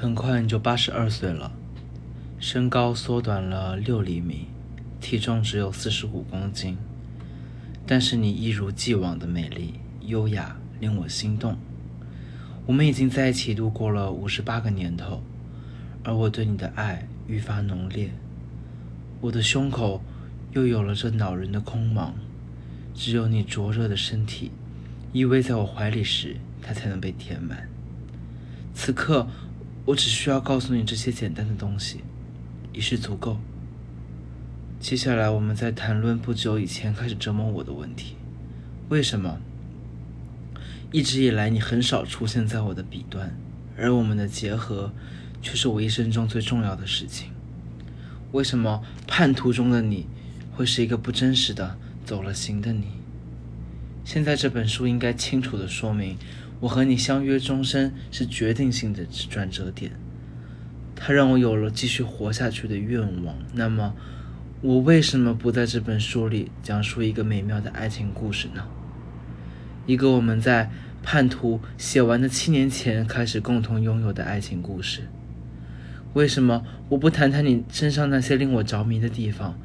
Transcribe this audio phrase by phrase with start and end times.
[0.00, 1.50] 很快你就八十二岁了，
[2.38, 4.46] 身高缩短了六厘米，
[5.00, 6.78] 体重只有四十五公斤，
[7.84, 11.56] 但是你一如既往的美丽、优雅，令我心动。
[12.64, 15.20] 我们已经在一起度过了五十八个年头，
[16.04, 18.12] 而我对你的爱愈发浓烈。
[19.20, 20.00] 我的胸口
[20.52, 22.12] 又有了这恼人的空茫，
[22.94, 24.52] 只有你灼热的身体
[25.12, 27.68] 依偎在我怀里时，它才能被填满。
[28.72, 29.26] 此刻。
[29.88, 32.00] 我只需要告诉你这些简单的东西，
[32.74, 33.38] 已是足够。
[34.78, 38.14] 接下来，我们在谈论不久以前开始折磨我的问题：
[38.90, 39.38] 为什么
[40.92, 43.34] 一直以来你很少出现在我的笔端，
[43.78, 44.92] 而我们的结合
[45.40, 47.30] 却是我一生中最重要的事情？
[48.32, 50.06] 为什么叛徒中的你
[50.52, 52.88] 会是一个不真实的走了形的你？
[54.04, 56.18] 现在这本书应该清楚的说明。
[56.60, 59.92] 我和你相约终身是决定性的转折点，
[60.96, 63.36] 它让我有了继续活下去的愿望。
[63.52, 63.94] 那么，
[64.60, 68.66] 我为什么不在这本书里讲述一个美妙的爱情故事呢？
[69.86, 70.70] 一个我们在
[71.02, 75.02] 叛徒写完的七年前开始共同拥有的爱情故事？
[76.14, 79.56] 为什么我不谈谈你身上那些令我着迷的地方？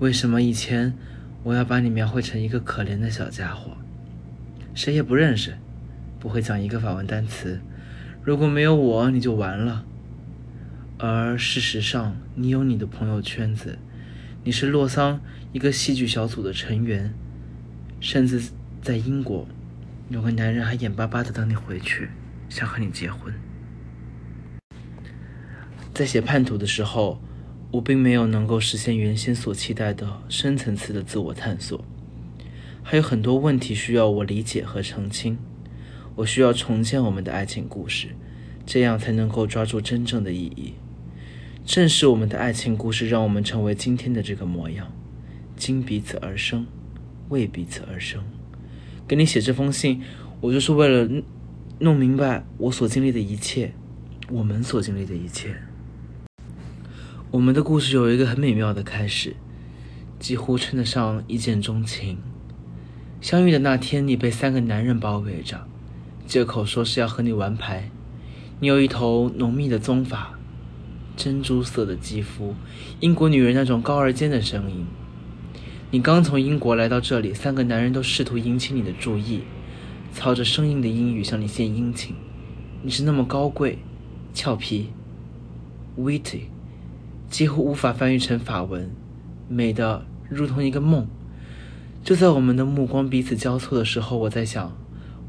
[0.00, 0.92] 为什么以前
[1.42, 3.78] 我要把你描绘成一个可怜的小家伙，
[4.74, 5.56] 谁也不认识？
[6.24, 7.60] 不会讲一个法文单词，
[8.22, 9.84] 如果没有我，你就完了。
[10.96, 13.78] 而事实上，你有你的朋友圈子，
[14.42, 15.20] 你是洛桑
[15.52, 17.12] 一个戏剧小组的成员，
[18.00, 18.42] 甚至
[18.80, 19.46] 在英国，
[20.08, 22.08] 有个男人还眼巴巴的等你回去，
[22.48, 23.30] 想和你结婚。
[25.92, 27.20] 在写《叛徒》的时候，
[27.70, 31.84] 我并没有能够实现原先所期待的深层次的自我探索，
[32.82, 35.36] 还有很多问题需要我理解和澄清。
[36.16, 38.08] 我需要重建我们的爱情故事，
[38.64, 40.74] 这样才能够抓住真正的意义。
[41.64, 44.92] 正是我们的爱情故事，让我们成为今天的这个模样，
[45.56, 46.66] 经彼此而生，
[47.30, 48.22] 为彼此而生。
[49.08, 50.02] 给你写这封信，
[50.40, 51.22] 我就是为了
[51.78, 53.72] 弄明白我所经历的一切，
[54.30, 55.56] 我们所经历的一切。
[57.30, 59.34] 我们的故事有一个很美妙的开始，
[60.20, 62.18] 几乎称得上一见钟情。
[63.20, 65.66] 相遇的那天，你被三个男人包围着。
[66.26, 67.90] 借口说是要和你玩牌。
[68.60, 70.38] 你有一头浓密的棕发，
[71.16, 72.54] 珍珠色的肌肤，
[73.00, 74.86] 英国女人那种高而尖的声音。
[75.90, 79.42] 你刚从英国来到这里，三个男人都试图引起你的注意，
[80.12, 82.16] 操着生硬的英语向你献殷勤。
[82.82, 83.78] 你是那么高贵、
[84.32, 84.90] 俏皮、
[85.98, 86.44] witty，
[87.28, 88.90] 几乎无法翻译成法文，
[89.48, 91.06] 美的如同一个梦。
[92.02, 94.76] 就在我们的目光彼此交错的时候，我在想。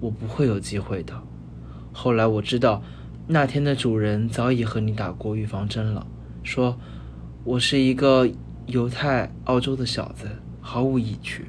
[0.05, 1.19] 我不会有机会的。
[1.91, 2.83] 后来我知道，
[3.27, 6.05] 那天的主人早已和你打过预防针了，
[6.43, 6.77] 说
[7.43, 8.29] 我是一个
[8.67, 10.27] 犹太澳洲的小子，
[10.61, 11.45] 毫无依据。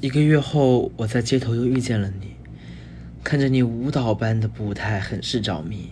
[0.00, 2.32] 一个月后，我在街头又遇见了你，
[3.22, 5.90] 看着你舞蹈般的步态，很是着迷。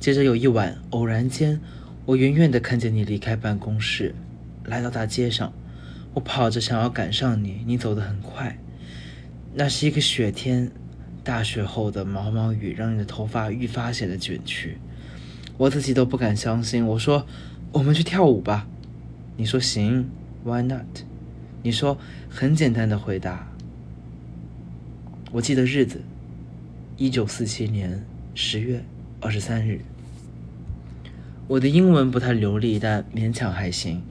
[0.00, 1.60] 接着有一晚，偶然间，
[2.04, 4.14] 我远远的看见你离开办公室，
[4.64, 5.52] 来到大街上。
[6.14, 8.58] 我跑着想要赶上你，你走得很快。
[9.58, 10.70] 那是一个雪天，
[11.24, 14.76] 大雪后的毛毛雨让你的头发愈发显得卷曲，
[15.56, 16.86] 我自己都不敢相信。
[16.86, 17.26] 我说
[17.72, 18.68] ：“我们去跳舞吧。”
[19.38, 20.10] 你说：“行
[20.44, 20.84] ，Why not？”
[21.62, 21.96] 你说
[22.28, 23.50] ：“很简单的回答。”
[25.32, 26.02] 我记得日子，
[26.98, 28.84] 一九四七年十月
[29.22, 29.80] 二十三日。
[31.48, 34.02] 我的英文不太流利，但勉强还行。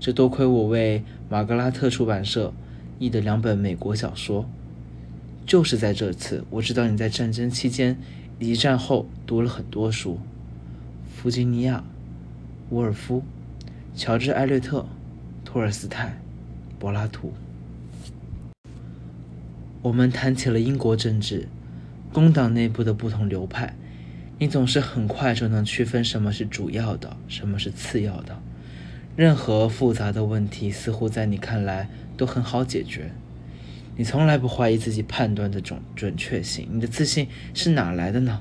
[0.00, 2.54] 这多亏我为马格拉特出版社
[2.98, 4.48] 译的两本美国小说。
[5.54, 7.96] 就是在这次，我知道你在战争期间
[8.40, 10.18] 一战后读了很多书，
[11.14, 11.84] 弗吉尼亚、
[12.70, 13.22] 沃尔夫、
[13.94, 14.84] 乔治·艾略特、
[15.44, 16.20] 托尔斯泰、
[16.76, 17.32] 柏拉图。
[19.80, 21.46] 我们谈起了英国政治，
[22.12, 23.76] 工党内部的不同流派。
[24.40, 28.42] 你总是很快就能区分什么是主要的，什么是次要的。
[29.14, 33.12] 任何复杂的问题，似乎在你看来都很好解决。
[33.96, 38.40] 你从来不怀疑自己判断的准准确性，你的自信是哪来的呢？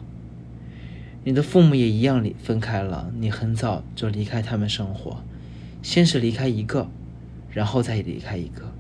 [1.24, 5.24] 你的父母也一样离分开了，你很早就离开他们生活，
[5.82, 6.90] 先是离开一个，
[7.52, 8.74] 然后再离开一个。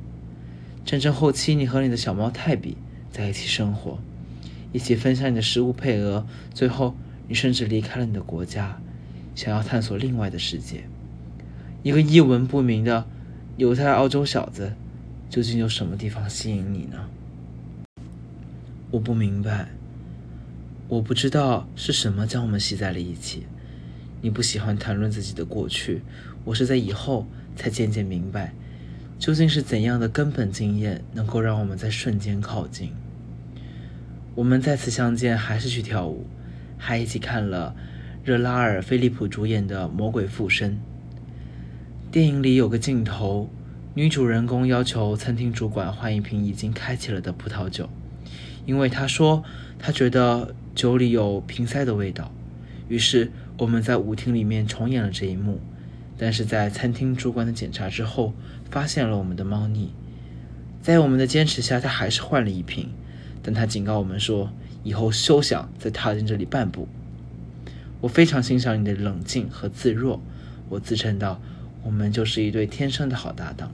[0.83, 2.75] 战争后期，你和你的小猫泰比
[3.11, 3.99] 在一起生活，
[4.71, 6.95] 一起分享你的食物配额，最后
[7.27, 8.81] 你甚至离开了你的国家，
[9.35, 10.83] 想要探索另外的世界。
[11.83, 13.05] 一个一文不名的
[13.57, 14.73] 犹太澳洲小子。
[15.33, 17.09] 究竟有什么地方吸引你呢？
[18.91, 19.67] 我不明白。
[20.87, 23.47] 我不知道是什么将我们系在了一起。
[24.21, 26.03] 你不喜欢谈论自己的过去，
[26.45, 27.25] 我是在以后
[27.55, 28.53] 才渐渐明白，
[29.17, 32.91] 究竟是怎样的根本经验能够让我们在瞬间靠近。
[34.35, 36.27] 我们再次相见，还是去跳舞，
[36.77, 37.75] 还一起看了
[38.23, 40.73] 热拉尔·菲利普主演的《魔鬼附身》。
[42.11, 43.49] 电影里有个镜头，
[43.95, 47.87] 女主人公要求餐厅主管换一瓶已经开启了的葡萄酒，
[48.65, 49.43] 因为她说
[49.77, 52.31] 她觉得酒里有瓶塞的味道。
[52.87, 55.59] 于是我们在舞厅里面重演了这一幕，
[56.17, 58.33] 但是在餐厅主管的检查之后，
[58.71, 59.91] 发现了我们的猫腻。
[60.81, 62.89] 在我们的坚持下，他还是换了一瓶，
[63.43, 64.51] 但他警告我们说，
[64.83, 66.87] 以后休想再踏进这里半步。
[68.01, 70.19] 我非常欣赏你的冷静和自若，
[70.69, 71.39] 我自称道。
[71.83, 73.71] 我们就是一对天生的好搭档。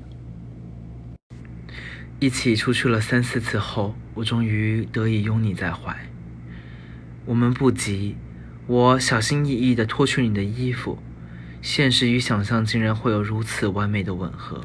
[2.19, 5.95] 一起出去了三四次后，我终于得以拥你在怀。
[7.25, 8.17] 我们不急，
[8.67, 10.97] 我小心翼翼地脱去你的衣服，
[11.61, 14.61] 现实与想象竟然会有如此完美的吻合。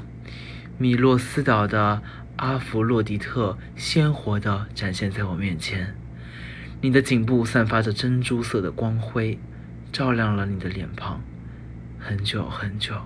[0.78, 2.02] 米洛斯岛的
[2.36, 5.94] 阿弗洛狄特鲜活地展现在我面前，
[6.80, 9.38] 你的颈部散发着珍珠色的光辉，
[9.92, 11.22] 照亮了你的脸庞。
[12.00, 12.96] 很久很久。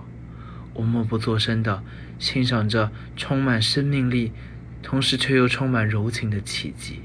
[0.79, 1.83] 我默不作声地
[2.19, 4.31] 欣赏着充满生命力，
[4.81, 7.01] 同时却又充满柔情的奇迹。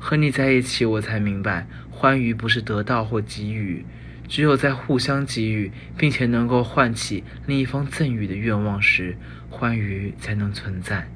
[0.00, 3.86] 和你在一起，我才明白，欢愉不是得到或给予，
[4.26, 9.16] 只有在互相给予，并且能够唤起另一方赠予的愿望时，
[9.48, 11.08] 欢愉才能存在。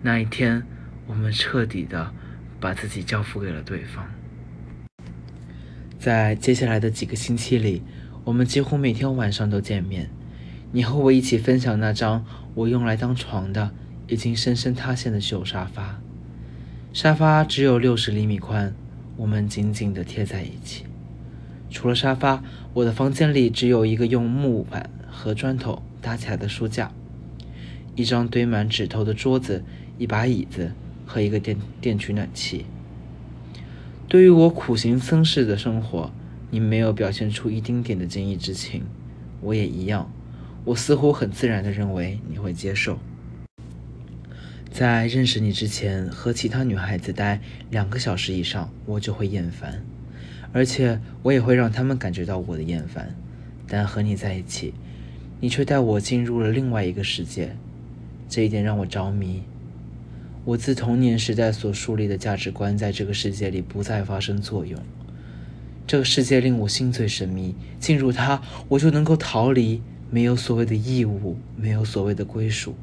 [0.00, 0.62] 那一天，
[1.06, 2.14] 我们彻底的
[2.58, 4.10] 把自己交付给了对方。
[5.98, 7.82] 在接下来的几个星期里，
[8.24, 10.08] 我们几乎每天晚上都见面。
[10.72, 12.24] 你和我一起分享那张
[12.54, 13.70] 我用来当床的、
[14.08, 16.00] 已经深深塌陷的旧沙发。
[16.94, 18.74] 沙发只有六十厘米宽，
[19.16, 20.84] 我们紧紧地贴在一起。
[21.70, 22.42] 除了沙发，
[22.74, 26.90] 我的房间里只有一个用木板和砖头搭起来的书架，
[27.94, 29.64] 一张堆满指头的桌子，
[29.98, 30.72] 一把椅子
[31.06, 32.64] 和一个电电取暖器。
[34.08, 36.10] 对于我苦行僧式的生活，
[36.50, 38.84] 你没有表现出一丁点的惊异之情，
[39.40, 40.10] 我也一样。
[40.64, 42.98] 我似乎很自然地认为你会接受。
[44.70, 49.84] 在认识你之前，和其他女孩子待两个小时以上，我就会厌烦，
[50.52, 53.14] 而且我也会让他们感觉到我的厌烦。
[53.68, 54.72] 但和你在一起，
[55.40, 57.56] 你却带我进入了另外一个世界，
[58.28, 59.42] 这一点让我着迷。
[60.44, 64.80] 我自童年时代所树立的价值观，在这个世界里不再发生作用。
[65.86, 69.82] 这个世界令我心醉神迷，进入它，我就能够逃离。
[70.12, 72.74] 没有所谓的义务，没有所谓的归属。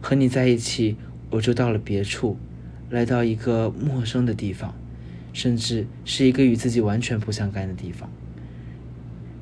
[0.00, 0.96] 和你在一起，
[1.28, 2.38] 我就到了别处，
[2.88, 4.74] 来到一个陌生的地方，
[5.34, 8.10] 甚至是一个与自己完全不相干的地方。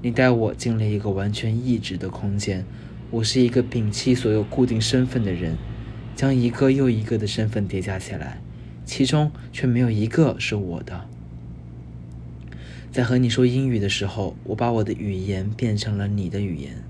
[0.03, 2.65] 你带我进了一个完全异质的空间。
[3.13, 5.57] 我是一个摒弃所有固定身份的人，
[6.17, 8.41] 将一个又一个的身份叠加起来，
[8.85, 11.07] 其中却没有一个是我的。
[12.91, 16.88] 在和你说英语的时候，我把我的语言变成了你的语言。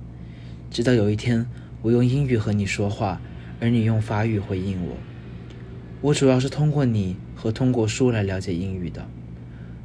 [0.71, 1.47] 直到有一天，
[1.83, 3.21] 我用英语和你说话，
[3.61, 4.97] 而你用法语回应我。
[6.01, 9.09] 我主要是通过你和通过书来了解英语的。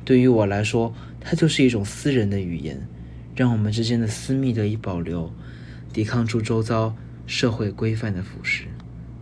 [0.06, 2.86] 对于我来说，它就是一种私人的语言，
[3.36, 5.34] 让我们之间的私密得以保留，
[5.92, 8.64] 抵抗住周遭社会规范的腐蚀。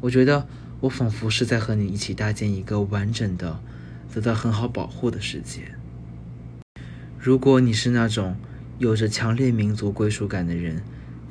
[0.01, 0.47] 我觉得
[0.79, 3.61] 我仿佛是在和你一起搭建一个完整的、
[4.11, 5.61] 得到很好保护的世界。
[7.19, 8.35] 如果你是那种
[8.79, 10.81] 有着强烈民族归属感的人，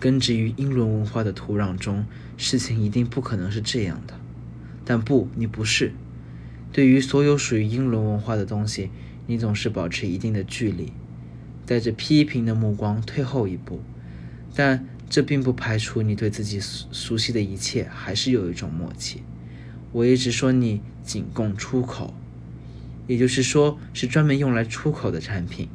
[0.01, 2.07] 根植于英伦文化的土壤中，
[2.39, 4.15] 事情一定不可能是这样的。
[4.85, 5.93] 但不，你不是。
[6.73, 8.91] 对于所有属于英伦文化的东西，
[9.27, 10.93] 你总是保持一定的距离，
[11.67, 13.83] 带着批评的目光退后一步。
[14.55, 19.23] 但这并不排除你对自己熟熟悉的一切还是有一种默契。
[19.93, 22.15] 我一直说你仅供出口，
[23.07, 25.69] 也就是说是专门用来出口的产品，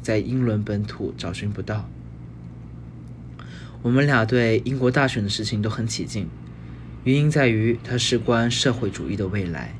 [0.00, 1.90] 在英伦本土找寻不到。
[3.82, 6.28] 我们俩对英国大选的事情都很起劲，
[7.02, 9.74] 原因在于它事关社会主义的未来，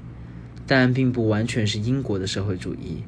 [0.66, 3.04] 但并不完全是英国的社会主义。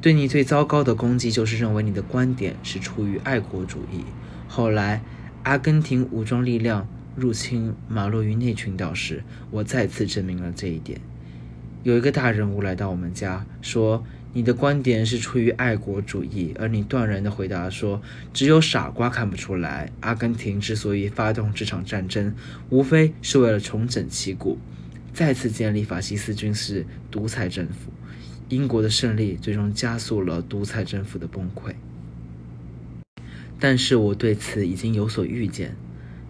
[0.00, 4.04] 对你最糟糕的攻击就是认为你的观点是出于爱国主义。
[4.46, 5.02] 后来，
[5.42, 11.00] 阿根廷武装力量入侵马洛于内群岛时，我再次证明了这一点。
[11.82, 14.04] 有一个大人物来到我们家，说。
[14.36, 18.02] 你的观点是出于爱国主义，而你断然的回答说
[18.34, 19.92] ：“只有傻瓜看不出来。
[20.00, 22.34] 阿根廷之所以发动这场战争，
[22.68, 24.58] 无非是为了重整旗鼓，
[25.12, 27.92] 再次建立法西斯军事独裁政府，
[28.48, 31.72] 英国的胜利最终加速了独裁政府的崩溃。
[33.60, 35.76] 但是我对此已经有所预见，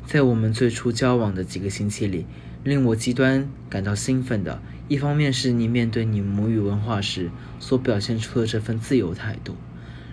[0.06, 2.26] 在我们最初交往的几个星期里，
[2.64, 9.56] 令我极端感到兴奋的，一方面是你面对你母语文化时所表现出的这份自由态度，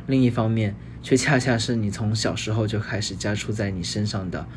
[0.08, 4.48] 另一方面却恰恰是你从小时候就开始加注在你身上的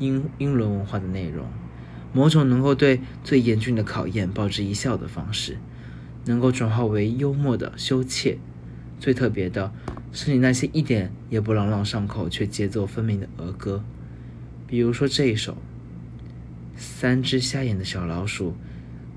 [0.00, 1.46] 英英伦文化的内容。
[2.12, 5.58] 某种能够对最严峻的考验报之一笑的方式，
[6.24, 8.38] 能够转化为幽默的羞怯。
[8.98, 9.72] 最特别的
[10.10, 13.84] 是，你那些一点也不朗朗上口却节奏分明的儿歌，
[14.66, 15.56] 比如说这一首：
[16.76, 18.56] 三只瞎眼的小老鼠，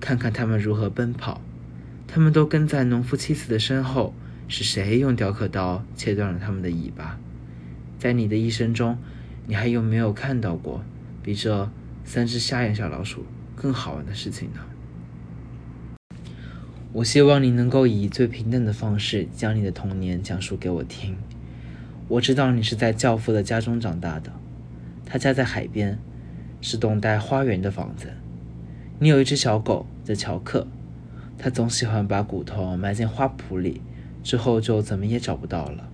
[0.03, 1.39] 看看他们如何奔跑。
[2.05, 4.13] 他们都跟在农夫妻子的身后。
[4.49, 7.17] 是谁用雕刻刀切断了他们的尾巴？
[7.97, 8.97] 在你的一生中，
[9.47, 10.83] 你还有没有看到过
[11.23, 11.71] 比这？
[12.03, 14.59] 三只瞎眼小老鼠，更好玩的事情呢。
[16.91, 21.15] 我希望你能够以最平淡的方式将你的童年讲述给我听。
[22.09, 24.31] 我知道你是在教父的家中长大的，
[25.05, 25.97] 他家在海边，
[26.61, 28.11] 是栋带花园的房子。
[28.99, 30.67] 你有一只小狗叫乔克，
[31.37, 33.81] 它总喜欢把骨头埋进花圃里，
[34.23, 35.89] 之后就怎么也找不到了。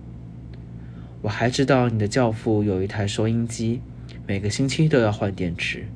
[1.22, 3.80] 我还知道你的教父有一台收音机，
[4.26, 5.86] 每个星期都要换电池。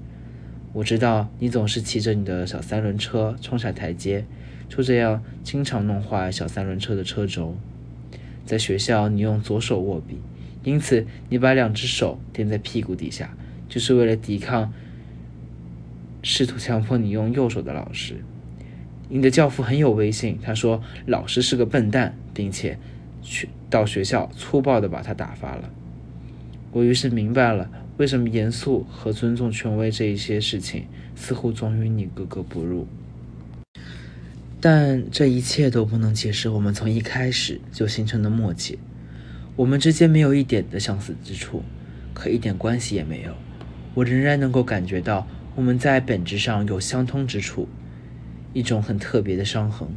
[0.73, 4.25] 我知道你总是骑着你的小三轮车冲下台阶，
[4.69, 7.57] 就这样经常弄坏小三轮车的车轴。
[8.45, 10.19] 在学校，你用左手握笔，
[10.65, 13.35] 因此你把两只手垫在屁股底下，
[13.69, 14.73] 就是为了抵抗
[16.25, 18.25] 试图强迫你用右手的老师。
[19.09, 22.79] 你的教父很有威信，他说老师是个笨蛋，并且
[23.23, 25.71] 去到学校粗暴地把他打发了。
[26.73, 27.71] 我于是明白了。
[27.97, 32.89] 为什么严肃和尊重权威这一些事情似乎总与你格格不入？
[34.61, 38.81] 但这一切都不能解释我们从一开始就形成的默契。
[39.55, 41.63] 我们之间没有一点的相似之处，
[42.13, 43.33] 可一点关系也没有。
[43.95, 47.69] 我仍然能够感觉到我们在本质上有相通之处，
[48.53, 49.89] 一种很特别的伤痕。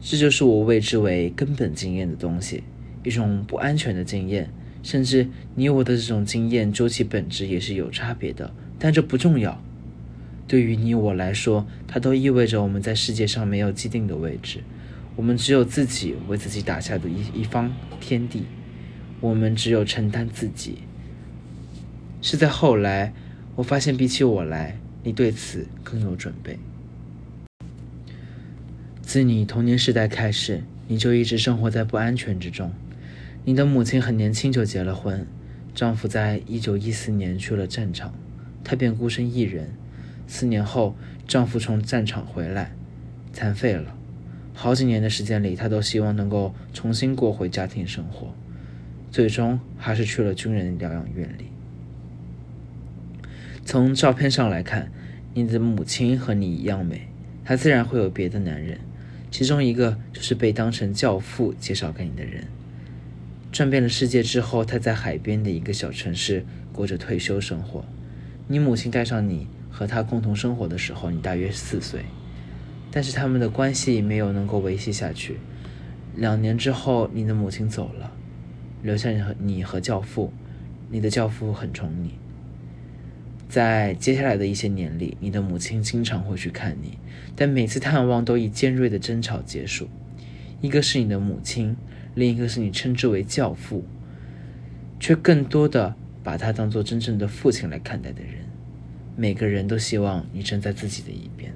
[0.00, 2.62] 这就是我谓之为根本经验的东西，
[3.02, 4.50] 一种不安全的经验。
[4.82, 9.62] 甚至你我的这种经验，究其本质也是有差别的，但这不重要。
[10.48, 14.60] 对于你我来说，它都意味着我们在世界上没有既定的位置，
[15.16, 17.70] 我们只有自己为自己打下的一一方
[18.00, 18.44] 天地，
[19.20, 20.78] 我们只有承担自己。
[22.22, 23.12] 是在后来，
[23.60, 26.58] 我发现比起我来，你对此更有准备。
[29.02, 32.72] 自你童年时代开始，你就一直生活在不安全之中。
[33.44, 35.26] 你的母亲很年轻就结了婚，
[35.74, 38.14] 丈夫在一九一四年去了战场，
[38.64, 39.68] 她便孤身一人。
[40.26, 40.96] 四年后，
[41.28, 42.72] 丈夫从战场回来，
[43.30, 43.94] 残废了。
[44.54, 48.34] 好几年的时间里，她都希望能够重新过回家庭生活，
[49.10, 51.49] 最终还是去了军人疗养院里。
[53.70, 54.90] 从照片上来看，
[55.32, 57.06] 你的母亲和你一样美，
[57.44, 58.80] 她自然会有别的男人，
[59.30, 62.48] 其中一个就是被当成教父介绍给你的人。
[63.52, 67.84] 转遍了世界之后，他在海边的一个小城市过着退休生活。
[68.48, 72.00] 你母亲带上你和他共同生活的时候，你大约四岁。
[72.90, 75.36] 但是他们的关系没有能够维系下去。
[76.16, 78.12] 两年之后，你的母亲走了，
[78.82, 80.32] 留下你和你和教父。
[80.90, 82.14] 你的教父很宠你。
[83.50, 86.96] 在接下来的一些年里，你的母亲经常会去看你，
[87.36, 89.88] 但每次探望都以尖锐的争吵结束。
[90.62, 91.76] 一个是你的母亲。
[92.16, 93.84] 另一个是你称之为教父，
[94.98, 98.32] 却更多的把他当做真正的父亲来看待的人。
[99.14, 101.54] 每个人都希望你站在自己的一边。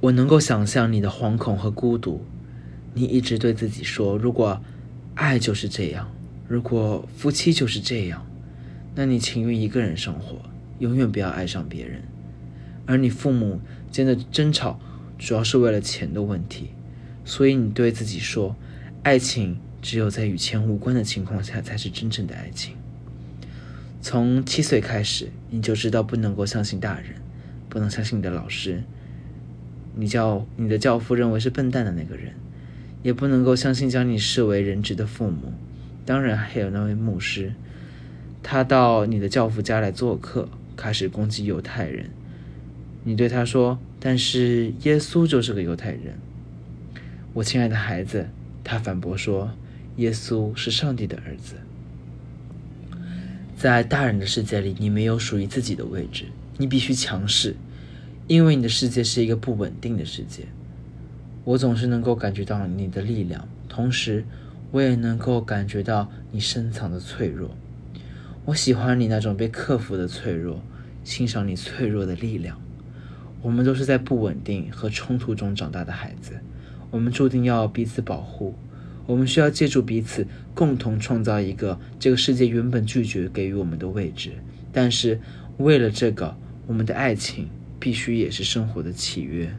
[0.00, 2.24] 我能够想象你的惶恐和孤独。
[2.94, 4.58] 你一直对自己说：“如果
[5.14, 6.10] 爱就是这样，
[6.48, 8.26] 如果夫妻就是这样，
[8.94, 10.36] 那你情愿一个人生活，
[10.78, 12.02] 永远不要爱上别人。”
[12.86, 14.80] 而你父母间的争吵，
[15.18, 16.70] 主要是为了钱的问题。
[17.24, 18.56] 所以你对自己说，
[19.04, 22.74] 爱情只有在与钱无关的情况下才是真正的爱情。
[24.02, 27.14] 从七岁开始，你就知道不能够相信大人，
[27.68, 28.82] 不能相信你的老师，
[29.94, 32.32] 你叫你的教父认为是笨蛋的那个人，
[33.02, 35.52] 也不能够相信将你视为人质的父母。
[36.04, 37.52] 当然还有那位牧师，
[38.42, 42.10] 他到你的教父家来做客，开始攻击犹太人。
[43.04, 46.18] 你对他说：“但是耶稣就是个犹太人。”
[47.32, 48.28] 我亲爱的孩子，
[48.64, 49.52] 他反驳说
[49.96, 51.56] ：“耶稣是上帝的儿子。”
[53.56, 56.24] 在大人的世界里，你没有属于自己的位置，
[56.56, 57.54] 你必须强势，
[58.26, 60.44] 因为你的世界是一个不稳定的世界。
[61.44, 64.24] 我总是能够感觉到你的力量，同时
[64.70, 67.50] 我也能够感觉到你深藏的脆弱。
[68.50, 70.60] 我喜欢你那种被克服的脆弱，
[71.04, 72.60] 欣赏你脆弱的力量。
[73.42, 76.40] 我们都是在不稳定和冲突中长大的孩子，
[76.90, 78.56] 我们注定要彼此保护。
[79.06, 84.32] 我们需要借助彼此，共同创造一个这个世界原本拒绝给予我们的位置。
[84.72, 85.20] 但是，
[85.58, 89.54] 为了这个，我们的爱情必须也是生活的契约。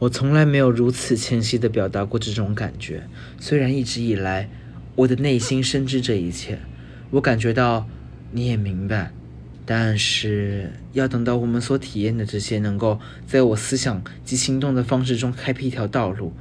[0.00, 3.04] 我从来没有如此清晰地表达过这种感觉，
[3.38, 4.50] 虽然一直以来
[4.96, 6.58] 我的内心深知这一切，
[7.10, 7.86] 我感觉到
[8.32, 9.12] 你也明白。
[9.66, 16.32] 但是，要等到我们所体验的这些能够在我思想及行动的方式中开辟一条道路。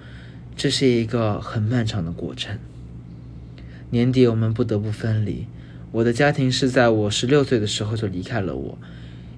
[0.56, 2.58] 这是一个很漫长的过程。
[3.92, 5.46] 年底我们不得不分离。
[5.92, 8.78] 我的家庭是在我十六岁的时候就离开了我，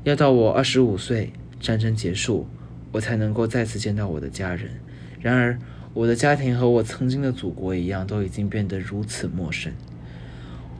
[0.04, 2.48] 要到我二十五岁，战争结束，
[2.92, 4.70] 我才能够再次见到我的家人。
[5.20, 5.60] 然而，
[5.94, 9.72] 我的家庭和我曾经的祖国一样，都已经变得如此陌生。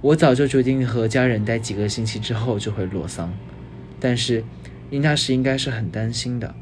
[0.02, 3.32] 我早就决定和家人待几个星期之后就会落丧，
[4.00, 4.44] 但是
[4.90, 6.56] 你那时应该是很担心的，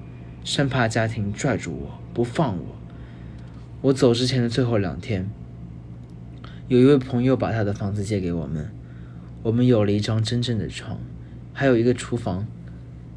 [0.43, 2.75] 生怕家庭拽住我不放我。
[3.81, 5.29] 我走之前的最后两天，
[6.67, 8.69] 有一位朋友把他的房子借给我们，
[9.43, 10.99] 我们有了一张真正的床，
[11.53, 12.45] 还有一个厨房。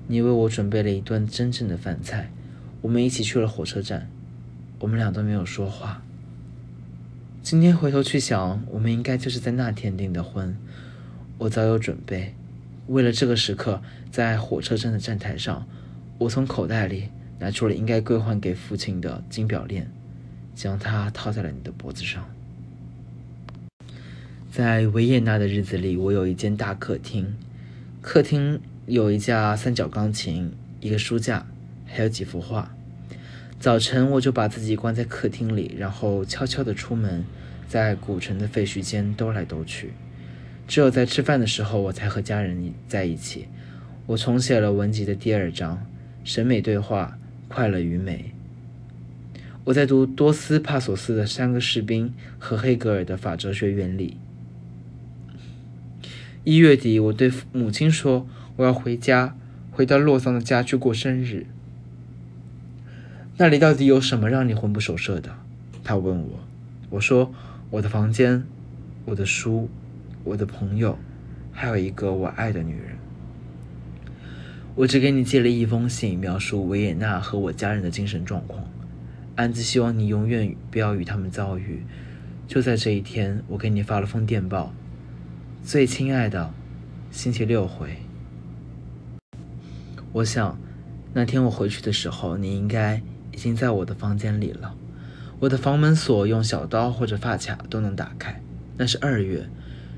[0.06, 2.30] 你为我准备了一顿真正的饭菜。
[2.80, 4.08] 我们一起去了火车站，
[4.78, 6.02] 我们俩都没有说话。
[7.42, 10.56] 今天回头去想，我们应该就是在那天订的婚。
[11.38, 12.36] 我早有准备，
[12.86, 13.82] 为了这个时刻，
[14.12, 15.66] 在火车站的站台上，
[16.18, 17.08] 我从口袋里
[17.40, 19.90] 拿出了应该归还给父亲的金表链。
[20.54, 22.24] 将它套在了你的脖子上。
[24.50, 27.34] 在维也纳的日子里，我有一间大客厅，
[28.00, 31.44] 客厅有一架三角钢琴，一个书架，
[31.86, 32.72] 还有几幅画。
[33.62, 37.24] 早晨我就把自己关在客厅里，然后悄悄地出门，
[37.68, 39.92] 在古城的废墟间兜来兜去。
[40.66, 43.46] 只有在吃饭的时候，我才和家人在一起。
[44.06, 45.86] 我重写了文集的第二章：
[46.24, 48.34] 审美对话，快乐与美。
[49.62, 52.08] 我在读多斯帕索斯的《三个士兵》
[52.40, 54.16] 和黑格尔的《法哲学原理》。
[56.42, 58.26] 一月底，我对母亲说
[58.58, 59.36] ：“我要回家，
[59.70, 61.46] 回到洛桑的家去过生日。”
[63.42, 65.28] 那里到底有什么让你魂不守舍的？
[65.82, 66.38] 他问我。
[66.90, 67.34] 我说
[67.70, 68.44] ：“我的房间，
[69.04, 69.68] 我的书，
[70.22, 70.96] 我的朋友，
[71.50, 72.96] 还有一个我爱的女人。”
[74.76, 78.62] 我只给你寄了一封信，描述维也纳和我家人的精神状况。
[79.34, 81.82] 暗自希望你永远不要与他们遭遇。
[82.46, 84.72] 就在这一天，我给你发了封电报
[85.66, 86.54] ：“最亲爱的，
[87.10, 87.96] 星期六回。”
[90.14, 90.56] 我想，
[91.12, 94.74] 那天我回去的时候，你应该已经在我的房间里了。
[95.40, 98.40] 我的房门锁用小刀或者发卡都能打开。
[98.76, 99.48] 那是二月，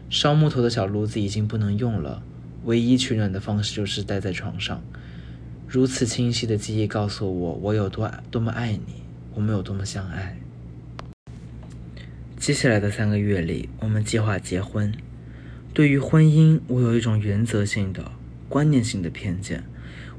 [0.09, 2.23] 烧木头的小炉子已经不能用了，
[2.65, 4.83] 唯一取暖的方式就是待在床上。
[5.69, 9.05] 如此清晰的记忆告诉我，我有多多么爱你。
[9.35, 10.39] 我们有多么相爱。
[12.39, 14.95] 接下来的三个月里，我们计划结婚。
[15.73, 18.13] 对于婚姻，我有一种原则性的、
[18.49, 19.65] 观念性的偏见。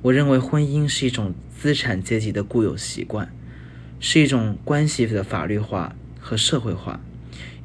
[0.05, 3.27] 我认为婚姻是一种资产阶级的固有习惯，
[3.99, 6.99] 是一种关系的法律化和社会化，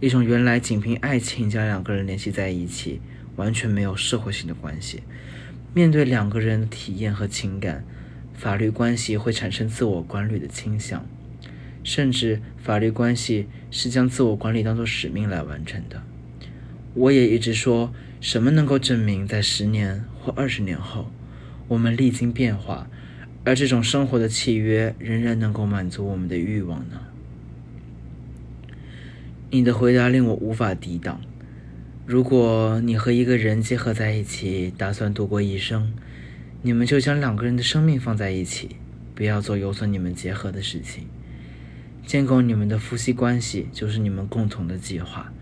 [0.01, 3.03] 一种原来仅凭爱情将两个人联系在一起，
[3.37, 5.03] 完全没有社会性的关系。
[5.75, 7.85] 面对两个人的体验和情感，
[8.33, 11.05] 法律关系会产生自我管理的倾向。
[11.85, 16.03] 甚至法律关系是将自我管理当做使命来完成的。
[16.95, 21.13] 我也一直说，什么能够证明在十年或二十年后，
[21.71, 22.91] 我们历经变化，
[23.45, 27.01] 而这种生活的契约仍然能够满足我们的欲望呢？
[29.53, 31.21] 你的回答令我无法抵挡。
[32.05, 35.93] 如果你和一个人结合在一起，打算度过一生，
[36.63, 38.71] 你们就将两个人的生命放在一起，
[39.15, 41.07] 不要做有损你们结合的事情。
[42.05, 45.33] 建构你们的夫妻关系就是你们共同的计划，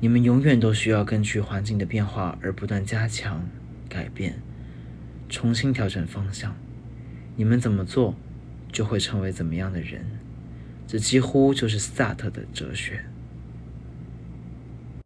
[0.00, 3.48] 你们永远都需要根据环境的变化而不断加强、
[3.88, 4.42] 改变、
[5.28, 6.56] 重新调整方向。
[7.36, 8.14] 你们怎么做，
[8.70, 10.04] 就会成为怎么样的人。
[10.86, 13.04] 这几乎就是萨特的哲学。